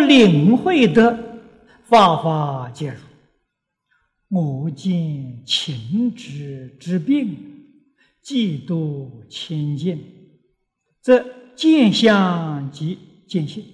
[0.00, 1.40] 领会得
[1.84, 3.00] 法法皆如，
[4.28, 7.36] 我见情之之病，
[8.22, 10.40] 嫉妒亲近，
[11.00, 11.24] 则
[11.54, 12.98] 见相即
[13.28, 13.64] 见性，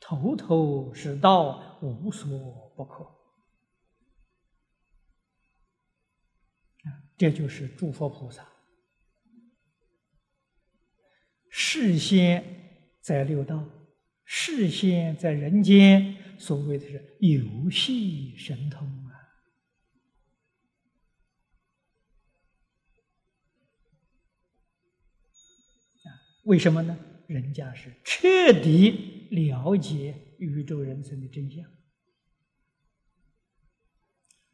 [0.00, 2.28] 头头是道，无所
[2.76, 3.06] 不可。
[7.16, 8.46] 这就是诸佛菩萨。
[11.50, 12.42] 事先
[13.02, 13.62] 在六道，
[14.32, 19.10] 事先在人间，所谓的是游戏神通啊！
[26.44, 26.96] 为什么呢？
[27.26, 31.68] 人家是彻底了解宇宙人生的真相。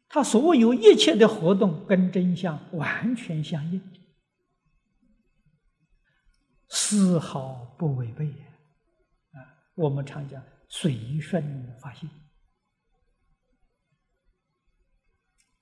[0.09, 3.79] 他所有一切的活动跟真相完全相应，
[6.67, 8.46] 丝毫不违背啊！
[9.77, 12.09] 我们常讲随顺发心，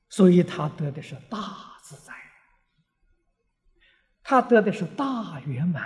[0.08, 2.14] 所以他得的是大自在，
[4.24, 5.84] 他得的是大圆满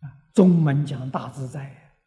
[0.00, 0.28] 啊！
[0.34, 1.98] 宗门讲大自在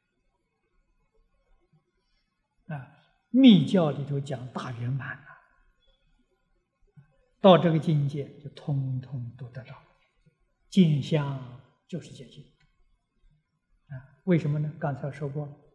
[2.67, 2.95] 啊。
[3.31, 5.27] 密教里头讲大圆满了，
[7.41, 9.75] 到这个境界就通通都得到，
[10.69, 12.43] 见相就是见性
[13.87, 14.21] 啊！
[14.25, 14.71] 为什么呢？
[14.79, 15.73] 刚才说过，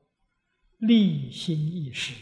[0.78, 2.14] 立心一时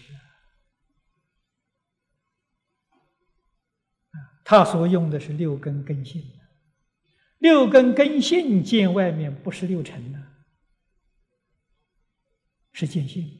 [4.12, 6.22] 啊，他所用的是六根根性，
[7.38, 10.32] 六根根性见外面不是六尘呢，
[12.72, 13.38] 是见性。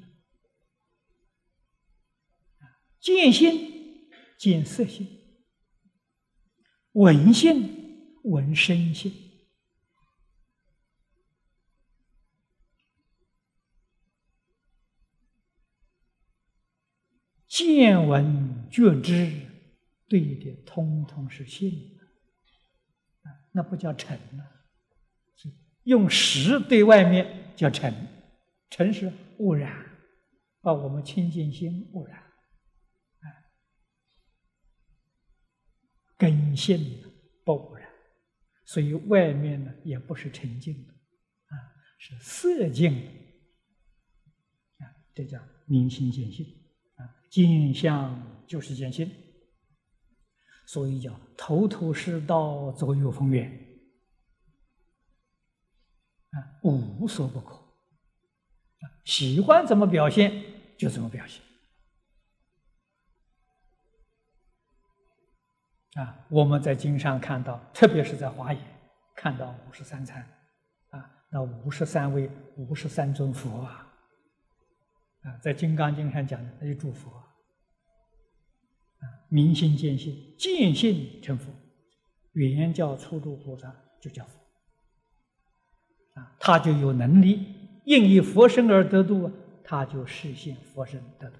[3.01, 5.05] 见性，见色性；
[6.93, 7.82] 闻性，
[8.23, 9.11] 闻声性；
[17.49, 19.47] 见闻觉知，
[20.09, 21.99] 对的，通通是性，
[23.53, 24.45] 那不叫尘呐。
[25.85, 27.93] 用识对外面叫尘，
[28.71, 29.85] 尘是污染，
[30.61, 32.23] 把我们清净心污染。
[36.17, 36.79] 根性
[37.45, 37.82] 不污染，
[38.73, 41.55] 所以外面呢也不是沉静的，啊，
[41.99, 43.11] 是色静的，
[44.79, 46.47] 啊，这叫明心见性，
[46.95, 49.11] 啊，镜像就是见性，
[50.67, 53.47] 所以叫头头是道，左右逢源，
[56.31, 60.33] 啊，无所不可，啊，喜欢怎么表现
[60.79, 61.43] 就怎么表现。
[65.95, 68.63] 啊，我们在经上看到，特别是在华严
[69.15, 70.27] 看到五十三参，
[70.89, 73.93] 啊，那五十三位、五十三尊佛啊，
[75.25, 81.53] 啊，在金刚经上讲的那些诸佛，啊，明心见性，见性成佛，
[82.33, 83.71] 原教初度菩萨
[84.01, 84.39] 就叫佛，
[86.15, 87.55] 啊，他就有能力
[87.85, 89.31] 应以佛身而得度，
[89.63, 91.37] 他就实现佛身得度，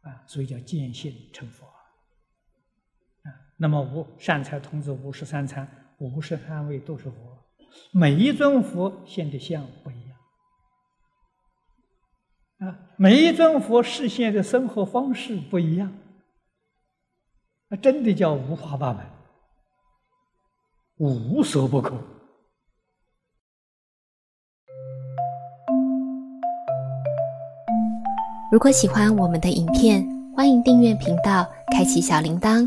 [0.00, 1.75] 啊，所以叫见性成佛。
[3.58, 5.66] 那么五善财童子五十三参，
[5.98, 7.12] 五十三位都是佛，
[7.90, 10.18] 每一尊佛现的相不一样，
[12.68, 15.90] 啊，每一尊佛实现的生活方式不一样，
[17.68, 19.06] 那真的叫五花八门，
[20.98, 21.98] 无所不可。
[28.52, 30.06] 如果喜欢我们的影片，
[30.36, 32.66] 欢迎订阅频道，开启小铃铛。